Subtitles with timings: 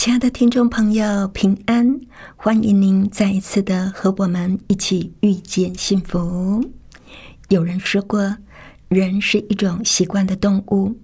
[0.00, 2.00] 亲爱的听众朋友，平安！
[2.34, 6.64] 欢迎您再一次的和我们一起遇见幸福。
[7.50, 8.38] 有人说过，
[8.88, 10.96] 人是一种习惯的动物，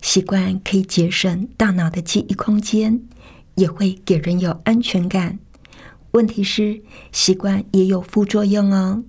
[0.00, 3.02] 习惯可以节省大脑的记忆空间，
[3.56, 5.36] 也会给人有安全感。
[6.12, 9.02] 问题是，习惯也有副作用哦，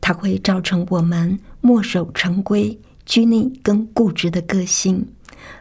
[0.00, 5.06] 它会造成我们墨守成规、拘泥跟固执的个性，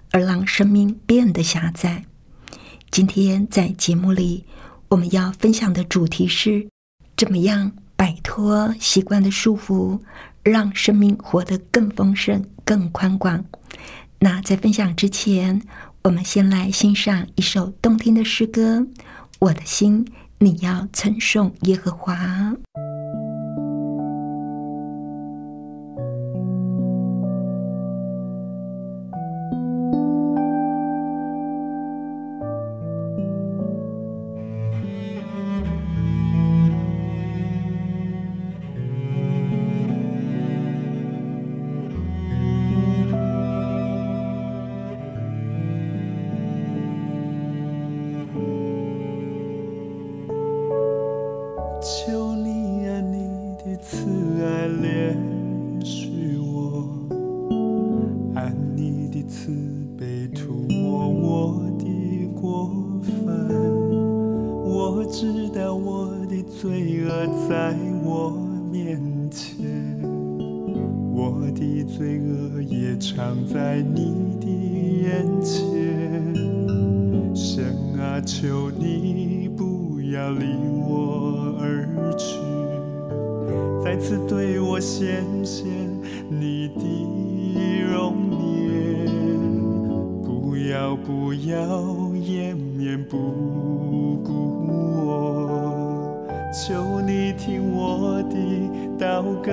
[0.10, 2.06] 而让生命变得狭窄。
[2.96, 4.46] 今天在节目里，
[4.88, 6.66] 我们要分享的主题是：
[7.18, 10.00] 怎么样摆脱习惯的束缚，
[10.44, 13.44] 让生命活得更丰盛、更宽广。
[14.20, 15.62] 那在分享之前，
[16.04, 18.80] 我们先来欣赏一首动听的诗歌
[19.40, 20.06] 《我的心》，
[20.38, 22.56] 你要称颂耶和华。
[91.66, 91.82] 要
[92.14, 93.18] 掩面不
[94.24, 94.30] 顾
[95.04, 95.10] 我，
[96.54, 98.38] 求你听我的
[99.00, 99.52] 祷告。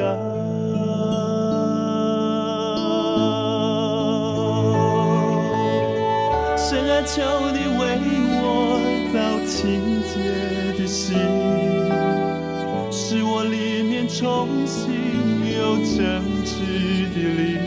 [6.58, 7.80] 神啊，求你为
[8.42, 8.44] 我
[9.14, 9.56] 造清
[10.12, 10.12] 洁
[10.78, 11.16] 的心，
[12.90, 14.92] 使我里面重新
[15.56, 16.52] 有正直
[17.14, 17.61] 的灵。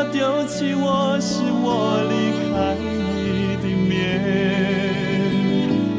[0.00, 3.90] 不要丢弃我，使我离开你的面。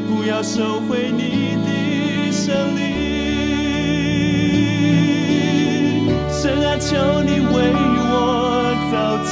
[0.08, 1.22] 不要收回你
[1.62, 1.68] 的
[2.32, 2.80] 生灵。
[6.32, 7.70] 神啊，求你为
[8.02, 9.30] 我造清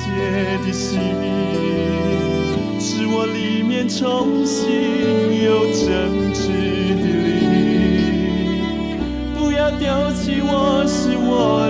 [0.00, 0.06] 洁
[0.66, 0.88] 的心。
[2.80, 4.64] 使我里面重新
[5.44, 6.48] 有真挚
[6.96, 8.96] 的灵，
[9.36, 11.68] 不要丢弃我，使我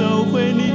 [0.00, 0.69] 收回你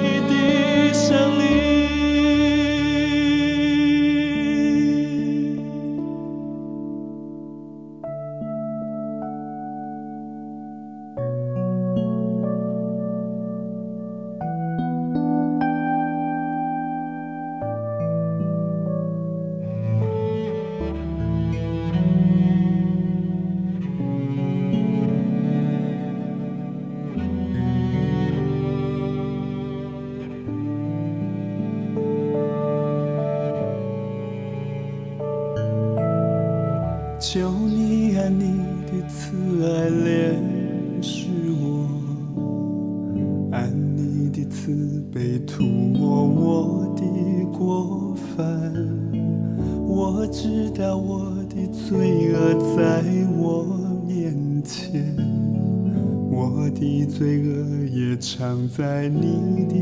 [56.57, 59.75] 我的罪恶也藏在你的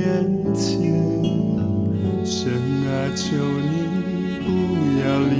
[0.00, 0.02] 眼
[0.54, 0.80] 前，
[2.24, 2.50] 神
[2.88, 3.74] 啊，求你
[4.40, 4.48] 不
[5.00, 5.32] 要离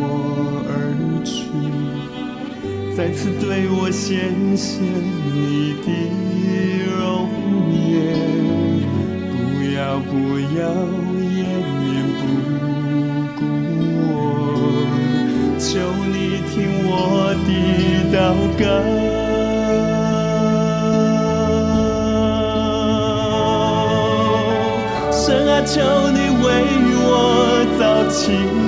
[0.00, 0.02] 我
[0.66, 0.72] 而
[1.22, 1.36] 去，
[2.96, 5.86] 再次对我显现你的
[6.96, 6.98] 容
[7.76, 7.78] 颜，
[9.36, 9.44] 不
[9.76, 10.10] 要不
[10.56, 10.58] 要
[11.36, 11.38] 掩
[11.76, 11.84] 面
[12.16, 12.20] 不
[13.36, 13.38] 顾
[14.08, 14.08] 我，
[15.58, 15.68] 求
[16.08, 16.16] 你
[16.48, 16.56] 听
[16.88, 16.90] 我
[17.44, 17.48] 的
[18.16, 18.18] 祷
[18.58, 18.99] 告。
[25.72, 25.78] 求
[26.10, 26.46] 你为
[26.98, 28.18] 我造清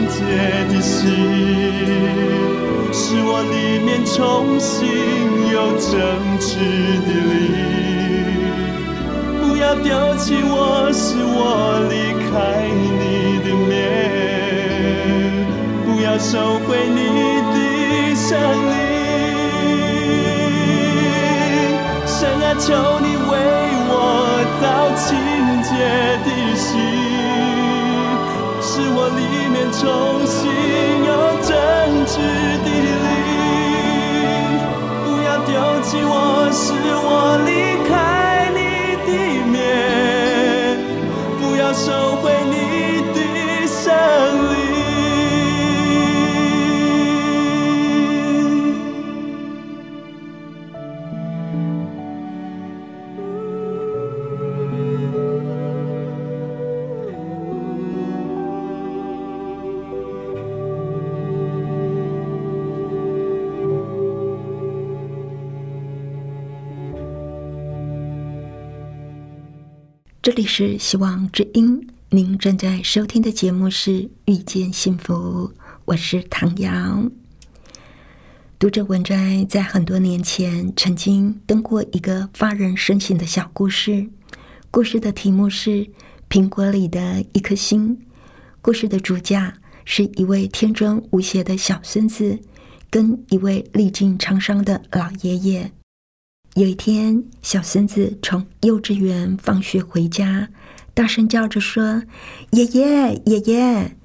[0.07, 0.15] 洁
[0.73, 1.01] 的心，
[2.93, 4.15] 使我里面重
[4.61, 4.87] 新
[5.51, 5.91] 有正
[6.39, 6.55] 直
[7.03, 7.35] 的灵。
[9.41, 12.31] 不要丢弃我，使我离开
[12.71, 13.03] 你
[13.43, 13.75] 的面，
[15.85, 17.01] 不要收回你
[17.51, 17.57] 的
[18.15, 18.31] 圣
[18.71, 18.79] 灵。
[22.07, 22.71] 神啊，求
[23.01, 23.33] 你为
[23.91, 23.99] 我
[24.63, 24.63] 造
[24.95, 25.11] 清
[25.75, 25.81] 夜
[26.25, 26.71] 的心，
[28.61, 29.21] 使我里
[29.53, 29.81] 面重
[30.27, 30.39] 新
[31.09, 31.11] 有
[31.43, 31.51] 真
[32.07, 32.15] 挚
[32.63, 32.67] 的
[33.07, 33.11] 灵。
[35.05, 35.51] 不要丢
[35.83, 36.13] 弃我，
[36.53, 36.63] 使
[36.95, 37.09] 我
[37.47, 37.51] 离
[37.89, 37.91] 开
[38.55, 38.61] 你
[39.07, 39.09] 的
[39.51, 39.57] 面，
[41.41, 42.55] 不要收回你
[70.33, 73.91] 这里是希望之音，您正在收听的节目是
[74.25, 75.13] 《遇见幸福》，
[75.85, 77.05] 我是唐瑶。
[78.59, 84.09] 读者文摘在很多年前曾经登过一个发人深省的小故事，
[84.71, 85.71] 故事的题目是
[86.31, 87.95] 《苹果里的一颗心》。
[88.63, 89.53] 故事的主角
[89.85, 92.39] 是一位天真无邪的小孙子，
[92.89, 95.71] 跟一位历尽沧桑的老爷爷。
[96.55, 100.51] 有一天，小孙子从幼稚园放学回家，
[100.93, 102.03] 大声叫着说
[102.53, 103.97] ：“爷爷，爷爷！”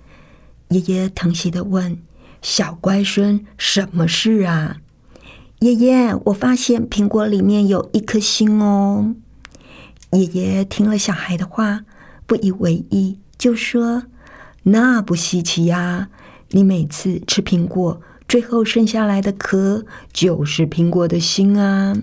[0.70, 2.02] 爷爷疼惜的问
[2.42, 4.78] ：“小乖孙，什么事啊
[5.60, 9.14] ？”“爷爷，我发现苹果里面有一颗心哦。”
[10.14, 11.84] 爷爷听了小孩的话，
[12.26, 14.04] 不以为意，就说
[14.64, 16.08] ：“那不稀奇呀，
[16.52, 21.94] 你每次吃苹果，最后剩下来的壳就是苹果的心啊。”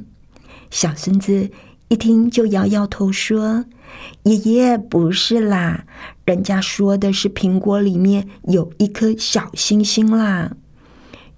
[0.70, 1.50] 小孙子
[1.88, 3.64] 一听就摇摇头说
[4.25, 5.84] ：“爷爷不是啦，
[6.25, 10.52] 人家说的是苹果里面有一颗小星星啦。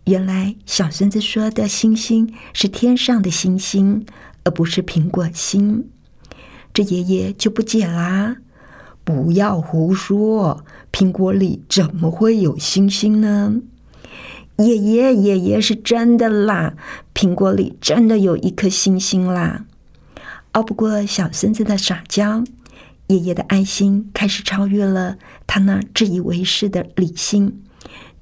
[0.04, 4.06] 原来小孙子说的星星是天上的星星，
[4.44, 5.90] 而不是苹果心。
[6.72, 8.36] 这爷爷就不解啦：
[9.02, 13.56] 不要胡说，苹果里怎么会有星星呢？”
[14.56, 16.74] 爷爷，爷爷是真的啦！
[17.14, 19.66] 苹果里真的有一颗星星啦！
[20.52, 22.42] 熬不过小孙子的撒娇，
[23.08, 27.60] 爷爷的爱心开始超越了他那自以为是的理性。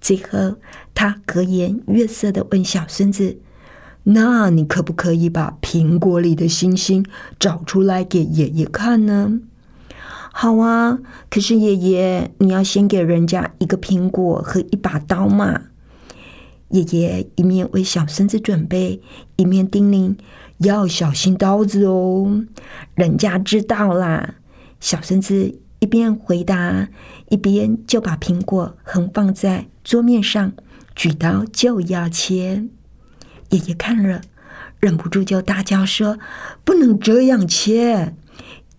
[0.01, 0.57] 最后，
[0.93, 3.39] 他和颜悦色的问小孙子
[4.03, 7.07] ：“那你可不可以把苹果里的星星
[7.39, 9.39] 找出来给爷爷看呢
[10.35, 10.99] ？”“好啊，
[11.31, 15.63] 可是爷爷，你要先给人家一个苹果和一把刀嘛。”
[16.75, 19.01] 爷爷一面为小孙子准备，
[19.37, 20.17] 一面叮咛
[20.59, 22.45] ：“要小心刀子哦。”
[22.97, 24.35] 人家知道啦。
[24.81, 26.89] 小孙子一边回答，
[27.29, 30.53] 一边就把苹果横放在桌面上，
[30.97, 32.65] 举刀就要切。
[33.51, 34.23] 爷爷看了，
[34.81, 36.19] 忍不住就大叫说
[36.65, 38.17] ：“不能这样切！”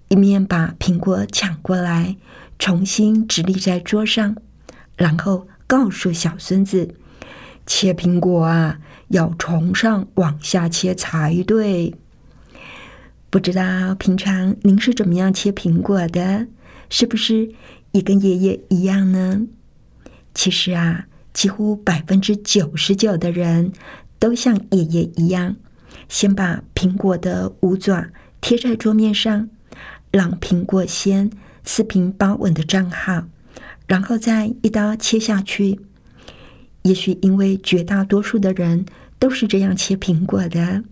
[0.10, 2.18] 一面把苹果抢过来，
[2.60, 4.36] 重新直立在桌上，
[4.98, 6.96] 然后告诉小孙子。
[7.66, 8.80] 切苹果啊，
[9.10, 11.94] 要从上往下切才对。
[13.30, 16.48] 不知道平常您是怎么样切苹果的？
[16.90, 17.52] 是不是
[17.92, 19.42] 也跟爷爷一样呢？
[20.34, 23.72] 其实啊，几乎百分之九十九的人
[24.20, 25.56] 都像爷爷一样，
[26.08, 29.50] 先把苹果的五爪贴在桌面上，
[30.12, 31.32] 让苹果先
[31.64, 33.26] 四平八稳的站好，
[33.88, 35.80] 然后再一刀切下去。
[36.86, 38.86] 也许因为绝大多数的人
[39.18, 40.84] 都是这样切苹果的，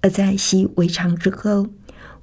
[0.00, 1.66] 而在习以为常之后，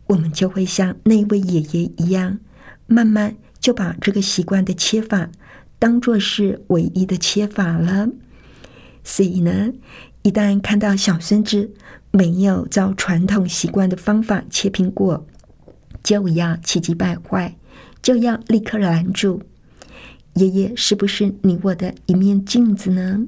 [0.08, 2.39] 我们就会像那位爷爷一样，
[2.88, 5.29] 慢慢就把这个习惯的切法
[5.77, 8.10] 当做是唯一的切法了。
[9.03, 9.72] 所以呢，
[10.24, 11.72] 一旦看到小孙子
[12.10, 15.27] 没有照传统习惯的方法切苹果，
[16.03, 17.55] 就要气急败坏，
[18.01, 19.43] 就要立刻拦住。
[20.35, 23.27] 爷爷是不是你我的一面镜子呢？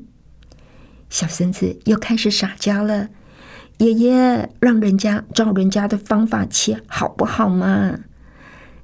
[1.09, 3.09] 小孙子又开始撒娇了。
[3.77, 7.99] 爷爷让人家照人家的方法切，好不好嘛？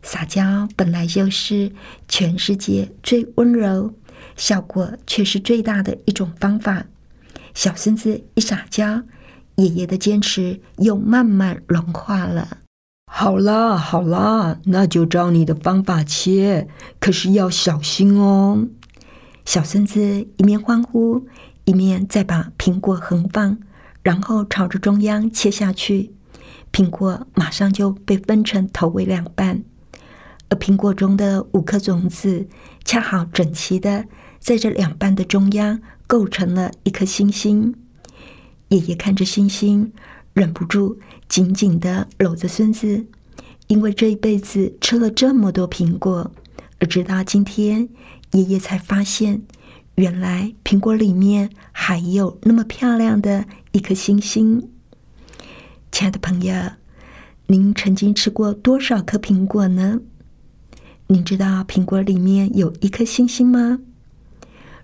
[0.04, 1.72] 撒娇本来就是
[2.08, 3.94] 全世界最温柔、
[4.36, 6.86] 效果却是最大的一种方法。
[7.54, 9.04] 小孙子一撒娇，
[9.56, 12.58] 爷爷的坚持又慢慢融化了。
[13.22, 16.68] 好啦，好啦，那就照你的方法切，
[17.00, 18.68] 可是要小心哦。
[19.46, 21.28] 小孙子一面欢呼，
[21.66, 23.60] 一面再把苹果横放，
[24.02, 26.16] 然后朝着中央切下去。
[26.72, 29.64] 苹果马上就被分成头尾两半，
[30.50, 32.48] 而苹果中的五颗种子
[32.84, 34.06] 恰好整齐的
[34.40, 37.76] 在这两半的中央构成了一颗星星。
[38.70, 39.94] 爷爷看着星星，
[40.34, 40.98] 忍不住
[41.32, 43.06] 紧紧的搂着孙子，
[43.68, 46.30] 因为这一辈子吃了这么多苹果，
[46.80, 47.88] 而直到今天，
[48.34, 49.42] 爷爷才发现，
[49.96, 54.70] 原来苹果里面还有那么漂亮的一颗星星。
[55.90, 56.54] 亲爱的朋友，
[57.48, 60.02] 您曾经吃过多少颗苹果呢？
[61.08, 63.80] 您知道苹果里面有一颗星星吗？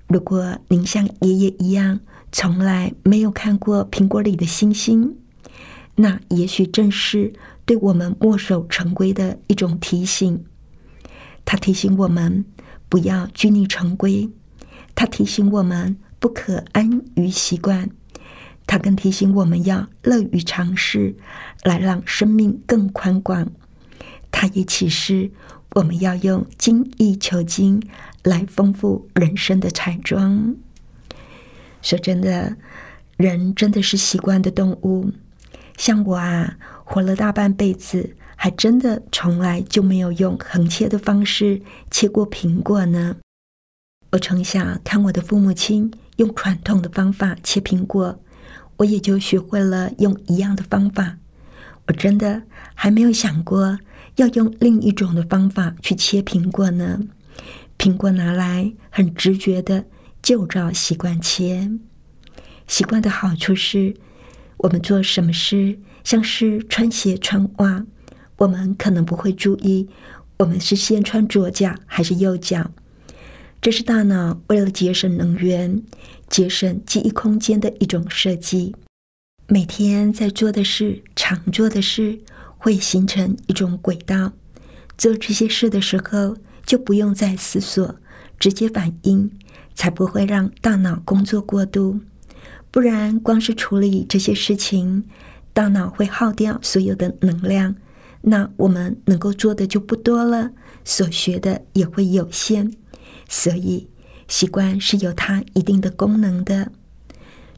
[0.08, 2.00] 如果您像爷爷一样，
[2.32, 5.18] 从来没有看过苹果里的星星，
[6.00, 7.34] 那也许正是
[7.66, 10.46] 对我们墨守成规的一种提醒。
[11.44, 12.46] 他提醒我们
[12.88, 14.30] 不要拘泥成规，
[14.94, 17.90] 他提醒我们不可安于习惯。
[18.68, 21.16] 他更提醒我们要乐于尝试，
[21.64, 23.50] 来让生命更宽广。
[24.30, 25.32] 他也启示
[25.76, 27.82] 我们要用精益求精
[28.24, 30.56] 来丰富人生的彩妆。
[31.82, 32.58] 说真的，
[33.16, 35.12] 人真的是习惯的动物。
[35.78, 43.16] 像我啊，活了大半辈子，还真的从来就没有用横切的方式切过苹果呢。
[44.12, 48.20] 我从小看我的父母亲用传统的方法切苹果。
[48.78, 51.18] 我也就学会了用一样的方法，
[51.88, 52.44] 我真的
[52.76, 53.80] 还没有想过
[54.18, 57.00] 要用另一种的方法去切苹果呢。
[57.80, 59.86] 苹果拿来很直觉的
[60.22, 61.72] 就照习惯切。
[62.68, 63.96] 习惯的好处是，
[64.58, 67.86] 我们做什么事，像是穿鞋穿袜，
[68.38, 69.88] 我们可能不会注意
[70.40, 72.72] 我们是先穿左脚还是右脚。
[73.60, 75.84] 这是大脑为了节省能源。
[76.30, 78.76] 节省记忆空间的一种设计。
[79.48, 82.20] 每天在做的事、常做的事，
[82.58, 84.34] 会形成一种轨道。
[84.98, 86.36] 做这些事的时候，
[86.66, 87.96] 就不用再思索，
[88.38, 89.32] 直接反应，
[89.74, 92.02] 才不会让大脑工作过度。
[92.72, 95.06] 不然，光是处理这些事情，
[95.54, 97.76] 大脑会耗掉所有的能量，
[98.22, 100.52] 那我们能够做的就不多了，
[100.84, 102.72] 所学的也会有限。
[103.28, 103.88] 所以。
[104.30, 106.74] 习惯是有它一定的功能的，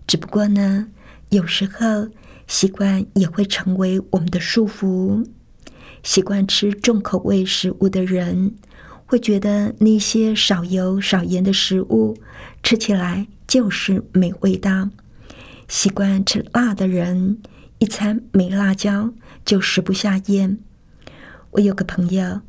[0.05, 0.89] 只不过呢，
[1.29, 2.09] 有时候
[2.45, 5.25] 习惯也会成为我们的束缚。
[6.03, 8.53] 习惯吃重口味食物的人，
[9.07, 12.15] 会觉得那些少油少盐的食物
[12.61, 14.89] 吃起来就是没味道。
[15.69, 17.37] 习惯吃辣的人，
[17.77, 19.13] 一餐没辣椒
[19.45, 20.57] 就食不下咽。
[21.51, 22.41] 我有个朋友。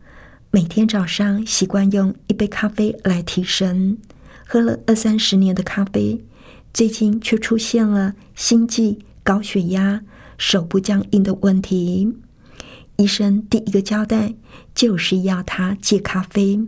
[0.53, 3.99] 每天早上习惯用一杯咖啡来提神，
[4.45, 6.25] 喝了二三十年的咖啡，
[6.75, 10.03] 最近却出现了心悸、高血压、
[10.37, 12.17] 手部僵硬的问题。
[12.97, 14.35] 医生第一个交代
[14.75, 16.67] 就是要他戒咖啡，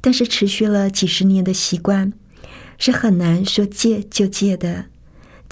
[0.00, 2.12] 但是持续了几十年的习惯
[2.78, 4.86] 是很难说戒就戒的，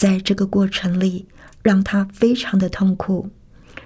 [0.01, 1.29] 在这个过程里
[1.63, 3.29] 让他非常的痛苦。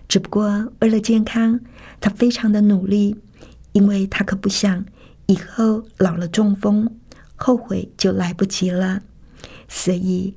[0.07, 1.59] 只不过为了健康，
[2.01, 3.17] 他非常的努力。
[3.73, 4.87] 因为他可不想
[5.27, 6.89] 以后老了中风，
[7.35, 9.03] 后悔就来不及了。
[9.67, 10.37] 所以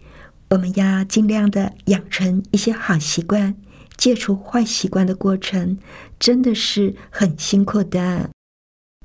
[0.49, 3.55] 我们要尽量的养成一些好习惯，
[3.95, 5.77] 戒除坏习惯的过程
[6.17, 8.31] 真的是很辛苦的。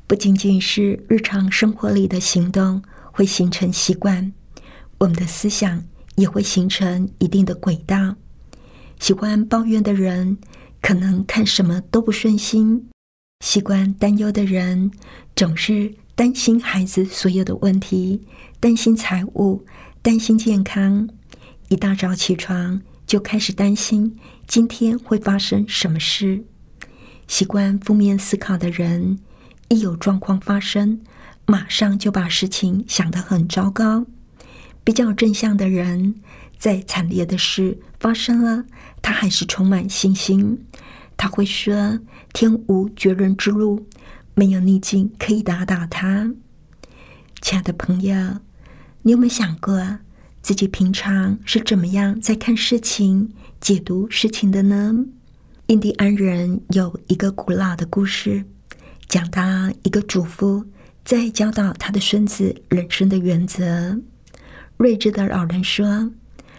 [0.07, 4.33] 不仅仅是日常生活里的行动会形成习惯，
[4.97, 5.85] 我们的思想
[6.16, 8.16] 也会形成一定的轨道。
[9.00, 10.38] 喜欢抱怨的人，
[10.81, 12.88] 可能看什么都不顺心。
[13.45, 14.92] 习惯担忧的人，
[15.35, 18.23] 总是担心孩子所有的问题，
[18.61, 19.64] 担心财务，
[20.00, 21.09] 担心健康。
[21.69, 24.16] 一大早起床就开始担心
[24.47, 26.45] 今天会发生什么事。
[27.26, 29.19] 习惯负面思考的人，
[29.69, 31.00] 一有状况发生，
[31.47, 34.07] 马上就把事情想得很糟糕。
[34.84, 36.14] 比较正向的人，
[36.58, 38.64] 在惨烈的事发生了，
[39.00, 40.66] 他还是充满信心。
[41.16, 42.00] 他会说
[42.32, 43.86] ：“天无绝人之路，
[44.34, 46.32] 没有逆境可以打倒他。”
[47.40, 48.16] 亲爱的朋友，
[49.02, 49.98] 你有没有想过
[50.40, 54.94] 自己平常是怎么样在看事情、解读事情的呢？
[55.68, 58.44] 印第安人有一个古老的故事，
[59.08, 59.42] 讲到
[59.84, 60.64] 一个主妇
[61.04, 64.00] 在教导他的孙子人生的原则。
[64.82, 66.10] 睿智的老人说：“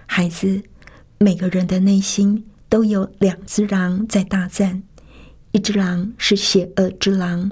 [0.07, 0.63] 孩子，
[1.17, 4.81] 每个人的内心。”都有两只狼在大战，
[5.51, 7.51] 一只狼是邪恶之狼，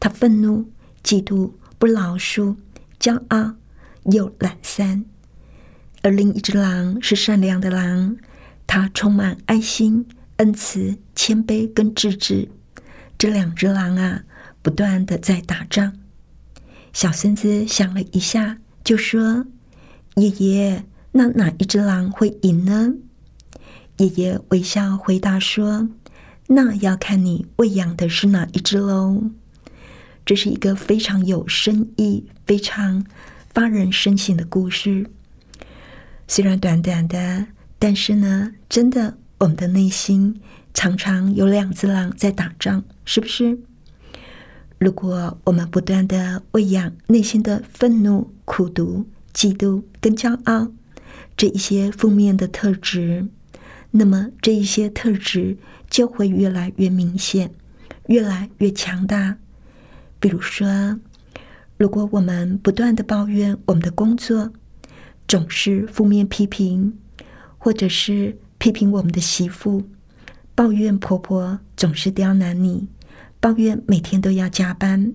[0.00, 0.72] 他愤怒、
[1.04, 2.56] 嫉妒、不饶恕、
[2.98, 3.54] 骄傲
[4.06, 5.04] 又懒散；
[6.02, 8.16] 而另一只狼是善良的狼，
[8.66, 10.08] 它充满爱心、
[10.38, 12.48] 恩慈、谦卑跟智智。
[13.16, 14.24] 这两只狼啊，
[14.62, 15.92] 不断的在打仗。
[16.92, 19.46] 小孙子想了一下，就说
[20.16, 22.94] ：“爷爷，那哪一只狼会赢呢？”
[23.96, 25.88] 爷爷微笑回答说。
[26.48, 29.30] 那要看你喂养的是哪一只喽。
[30.24, 33.04] 这是一个非常有深意、非常
[33.52, 35.10] 发人深省的故事。
[36.28, 37.46] 虽然短短的，
[37.80, 40.40] 但是呢，真的，我们的内心
[40.72, 43.58] 常常有两只狼在打仗，是不是？
[44.78, 49.04] 如果我们不断的喂养内心的愤怒、苦毒、
[49.36, 50.72] 嫉妒跟骄傲
[51.36, 53.28] 这一些负面的特质，
[53.90, 55.58] 那么这一些特质。
[55.88, 57.48] 就会越来越明显，
[58.08, 59.36] 越来越强大。
[60.18, 60.98] 比如说，
[61.76, 64.52] 如果我们不断的抱怨我们的工作，
[65.28, 66.98] 总是负面批评，
[67.56, 69.84] 或者是批评我们的媳妇，
[70.56, 72.88] 抱怨婆婆总是刁难你，
[73.38, 75.14] 抱怨每天都要加班。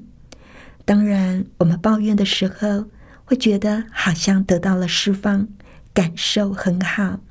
[0.86, 2.86] 当然，我们抱怨的时候，
[3.32, 5.48] 会觉得好像得到了释放，
[5.94, 7.22] 感受很好。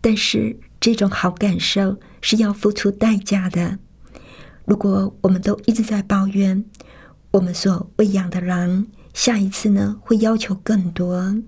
[0.00, 3.80] 但是，这种好感受是要付出代价的。
[4.64, 6.64] 如果我们都一直在抱怨，
[7.32, 11.42] 我们所喂养的狼，下一次呢会要求更多。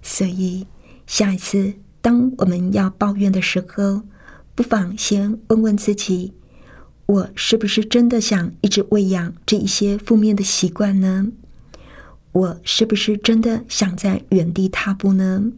[0.00, 0.66] 所以，
[1.06, 4.00] 下一次当我们要抱怨的时候，
[4.54, 6.32] 不妨先问问自己：
[7.04, 11.26] 我是不是真的想一直喂养这一些负面的习惯呢？
[12.34, 15.52] 我是不是真的想在原地踏步呢？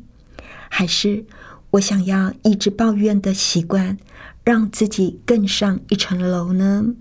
[0.69, 1.25] 还是？
[1.71, 3.97] 我想要一直抱怨的习惯，
[4.45, 6.95] 让自己更上一层楼呢？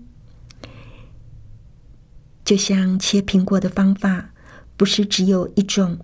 [2.42, 4.30] 就像切苹果的方法，
[4.76, 5.98] 不是只有一种；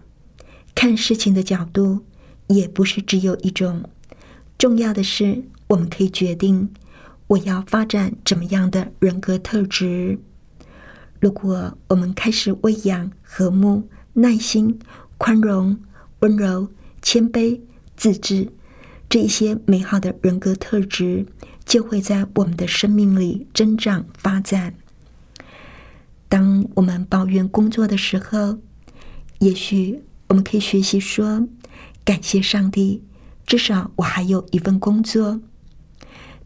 [0.75, 2.05] 看事情的角度，
[2.49, 3.89] 也不是只有一种。
[4.59, 6.71] 重要的是，我们可以决定
[7.27, 10.19] 我要发展怎么样的人格特质。
[11.23, 14.77] 如果我们开始喂养和睦、耐心、
[15.19, 15.79] 宽容、
[16.19, 16.69] 温柔、
[17.01, 17.61] 谦卑。
[17.95, 18.49] 自制
[19.09, 21.25] 这一些美好的人格特质，
[21.65, 24.75] 就会在我们的生命里增长发展。
[26.29, 28.59] 当我们抱怨工作的时候，
[29.39, 31.47] 也许我们可以学习说
[32.05, 33.05] ：“感谢上帝，
[33.47, 35.41] 至少我还有一份工作。”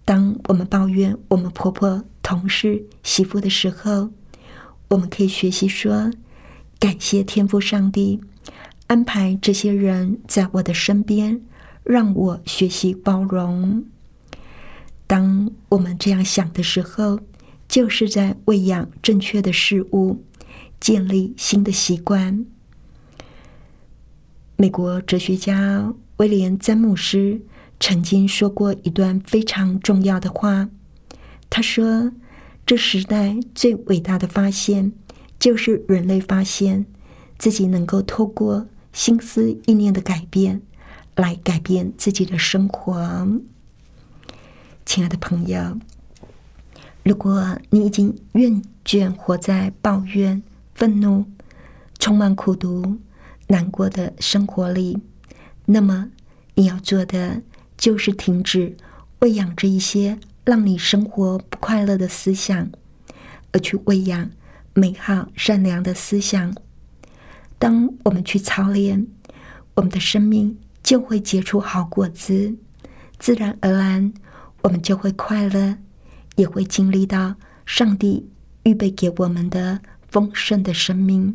[0.05, 4.11] 当我们抱怨我们婆婆、同事、媳妇的时候，
[4.89, 6.11] 我们可以学习说
[6.79, 8.21] ：“感谢天父上帝。”
[8.87, 11.41] 安排这些人在我的身边，
[11.83, 13.85] 让我学习包容。
[15.09, 17.19] 当我们这样想的时候，
[17.69, 20.23] 就是在喂养正确的事物，
[20.79, 22.47] 建立新的习惯。
[24.57, 27.41] 美国哲学家威廉·詹姆斯
[27.81, 30.69] 曾经说过一段非常重要的话。
[31.51, 32.13] 他说
[32.67, 34.93] ：“这时代最伟大的发现，
[35.39, 36.85] 就是人类发现
[37.39, 40.63] 自己能够透过。”心思意念的改变，
[41.17, 43.29] 来改变自己的生活。
[44.87, 45.79] 亲爱的朋友，
[47.03, 50.43] 如果你已经厌倦活在抱怨、
[50.75, 51.27] 愤怒、
[51.99, 52.97] 充满苦毒、
[53.49, 54.99] 难过的生活里，
[55.67, 56.11] 那么
[56.55, 57.43] 你要做的
[57.77, 58.79] 就是停止
[59.19, 62.71] 喂养这一些让你生活不快乐的思想，
[63.51, 64.31] 而去喂养
[64.75, 66.55] 美好、善良的思想。
[67.59, 69.09] 当我们去操练，
[69.75, 72.55] 我们的生命就会结出好果子，
[73.19, 74.15] 自然而然，
[74.63, 75.79] 我们就会快乐，
[76.37, 78.31] 也会经历到上帝
[78.63, 81.35] 预备给我们的丰盛的生命。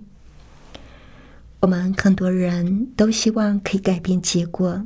[1.60, 4.86] 我们很多人都希望可以改变结果，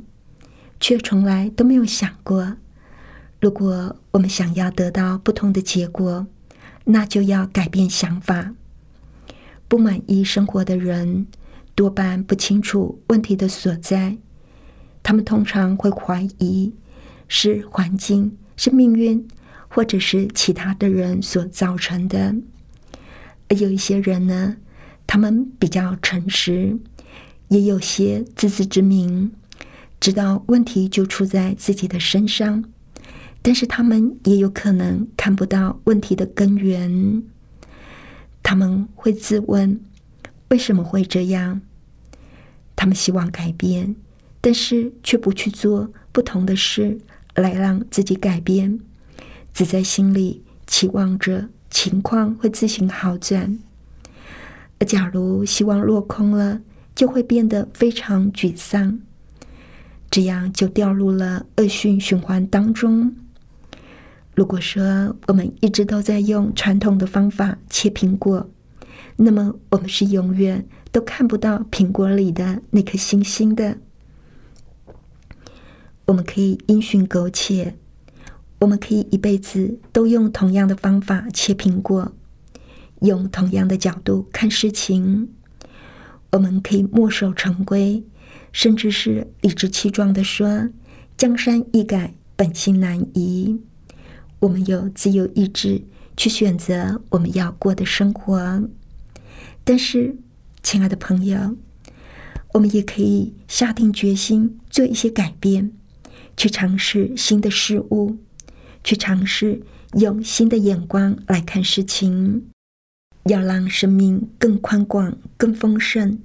[0.80, 2.56] 却从来都没有想过，
[3.46, 6.26] 如果我们想要得到不同的结果，
[6.82, 8.52] 那就要改变想法。
[9.68, 11.28] 不满意生活的人，
[11.72, 14.16] 多半不清楚问题的所在。
[15.00, 16.74] 他们通常会怀疑
[17.28, 19.24] 是环境、是命运，
[19.68, 22.34] 或者是其他的人所造成的。
[23.48, 24.56] 而有一些人呢，
[25.06, 26.76] 他们比较诚实，
[27.46, 29.30] 也有些自知之明，
[30.00, 32.64] 知道问题就出在自己的身上，
[33.46, 37.22] 但是他们也有可能看不到问题的根源。
[38.42, 39.78] 他们会自问：
[40.48, 41.60] 为什么会这样？
[42.74, 43.94] 他们希望改变，
[44.40, 46.98] 但是却不去做不同的事
[47.36, 48.80] 来让自己改变，
[49.54, 53.56] 只在心里期望着情况会自行好转。
[54.80, 56.60] 而假如希望落空了，
[56.96, 58.98] 就会变得非常沮丧，
[60.10, 63.14] 这样就掉入了恶性循环当中。
[64.36, 68.50] 如果说我们一直都在用传统的方法切苹果，
[69.16, 73.78] 那么我们是永远都看不到苹果里的那颗星星的。
[76.04, 77.76] 我们可以因循苟且，
[78.58, 82.12] 我们可以一辈子都用同样的方法切苹果。
[83.00, 85.30] 用同样的角度看事情，
[86.32, 88.04] 我们可以墨守成规，
[88.52, 90.68] 甚至是理直气壮的说
[91.16, 93.58] “江山易改，本性难移”。
[94.40, 95.82] 我们有自由意志
[96.16, 98.68] 去选择我们要过的生活，
[99.64, 100.16] 但是，
[100.62, 101.56] 亲爱的朋友，
[102.52, 105.72] 我们也可以下定决心做一些改变，
[106.36, 108.18] 去尝试新的事物，
[108.84, 109.62] 去尝试
[109.94, 112.44] 用新的眼光来看事情。
[113.24, 116.18] 要让生命更宽广、更丰盛，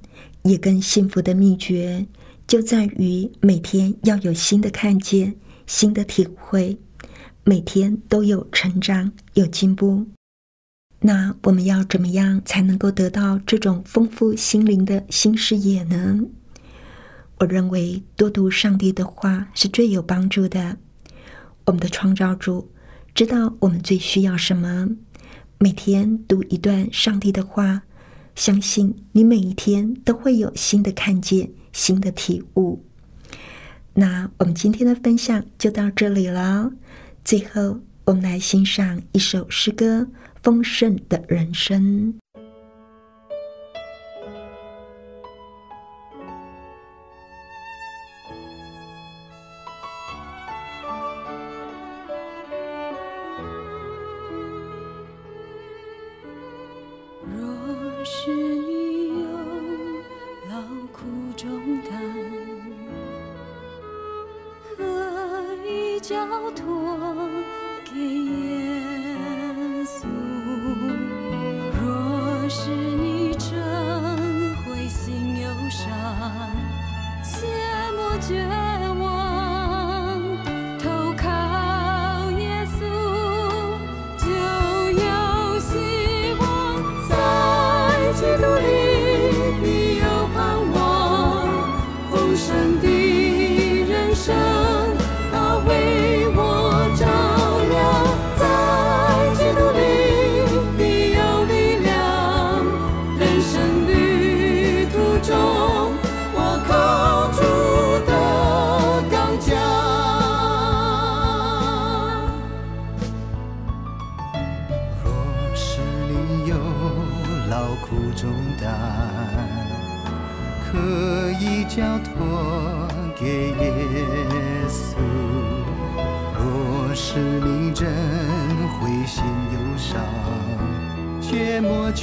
[0.43, 2.05] 也更幸福的秘诀，
[2.45, 6.77] 就在于每天要有新的看见、新的体会，
[7.43, 10.05] 每天都有成长、有进步。
[10.99, 16.19] 那我们要怎么样才能够得到这种丰富心灵的新视野呢？
[17.39, 20.77] 我认为多读上帝的话是最有帮助的。
[21.65, 22.71] 我们的创造主
[23.15, 24.89] 知道我们最需要什么。
[25.57, 27.81] 每天读一段上帝的话，
[28.35, 32.85] 相信你每一天都会有新的看见、新的体悟。
[33.95, 36.71] 那我们今天的分享就到这里了。
[37.23, 40.01] 最后，我们来欣赏一首诗歌
[40.41, 42.13] 《丰盛的人生》。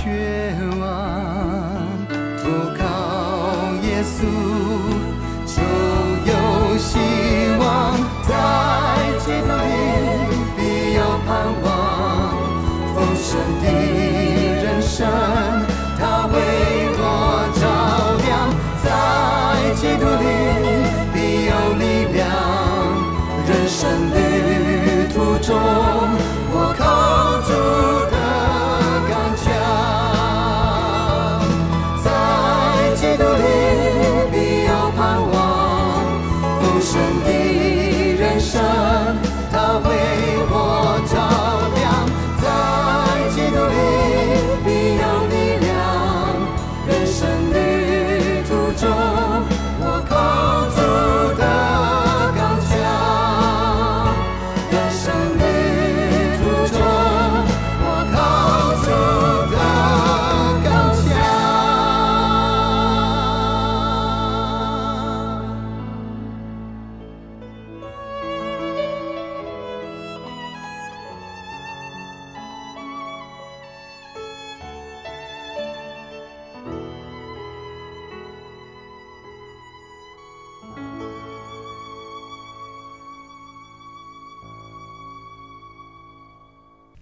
[0.08, 0.47] 月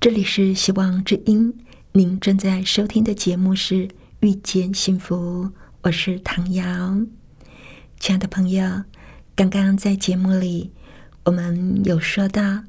[0.06, 1.52] 这里是希望之音，
[1.90, 3.88] 您正在收听的节目是
[4.20, 5.46] 《遇见幸福》，
[5.82, 6.96] 我是唐瑶。
[7.98, 8.84] 亲爱的朋友，
[9.34, 10.70] 刚刚在节目里，
[11.24, 12.62] 我们有说到，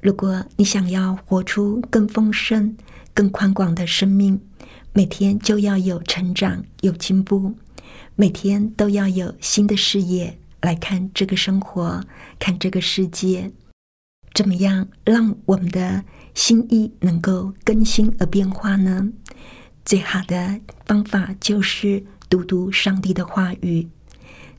[0.00, 2.76] 如果你想要活出更丰盛、
[3.12, 4.40] 更宽广的生命，
[4.92, 7.56] 每天就要有成长、有进步，
[8.14, 12.04] 每天都要有新的视野来看这个生活、
[12.38, 13.50] 看这个世界。
[14.34, 19.08] 怎么样让我们的心意能够更新而变化呢？
[19.84, 23.88] 最好的方法就是读读上帝的话语，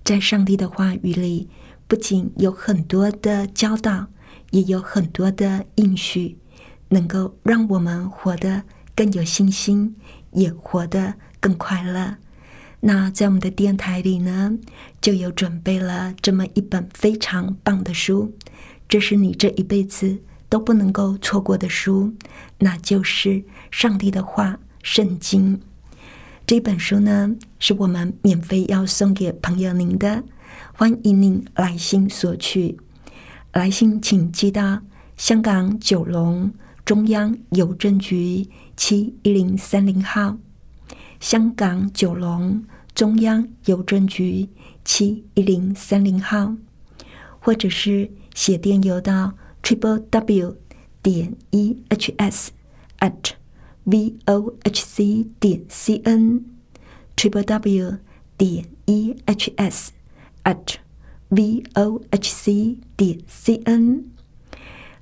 [0.04, 1.50] 在上帝的话语里，
[1.88, 4.08] 不仅有很多的教导。
[4.52, 6.38] 也有很多的应许，
[6.88, 8.64] 能够让我们活得
[8.96, 9.98] 更有信心，
[10.32, 12.16] 也活得更快乐。
[12.80, 14.58] 那在我们的电台里呢，
[15.02, 18.34] 就有准备了这么一本非常棒的书，
[18.88, 22.14] 这是你这一辈子都不能够错过的书，
[22.60, 24.52] 那就是上帝的话
[24.84, 25.58] 《圣经》。
[26.46, 30.24] 这本书呢，是我们免费要送给朋友您的，
[30.74, 32.78] 欢迎您来信索取。
[33.52, 34.82] 来信请寄到
[35.18, 36.54] 香港九龙
[36.86, 40.38] 中央邮政局七一零三零号，
[41.20, 44.48] 香港九龙中央邮政局
[44.84, 46.56] 七一零三零号，
[47.40, 50.58] 或者是写电邮到 triple w
[51.02, 52.52] 点 e h s
[53.00, 53.32] at
[53.86, 56.46] v o h c 点 c n
[57.16, 57.98] triple w
[58.38, 59.92] 点 e h s
[60.44, 60.76] at
[61.30, 64.04] v o h c 点 c n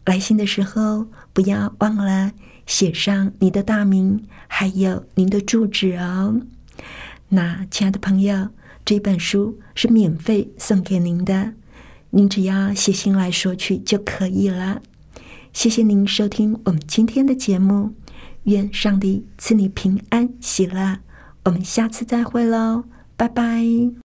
[0.05, 2.33] 来信的时候，不要忘了
[2.65, 6.41] 写上你的大名，还有您的住址哦。
[7.29, 8.49] 那亲爱的朋友，
[8.85, 11.53] 这本书是免费送给您的，
[12.15, 14.83] 您只要写信来说去就可以了。
[15.51, 17.95] 谢谢您收听我们今天的节目，
[18.43, 20.99] 愿上帝赐你平安喜乐。
[21.45, 22.83] 我们下次再会喽，
[23.17, 24.02] 拜拜。